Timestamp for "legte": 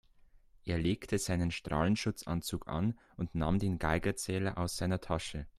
0.79-1.19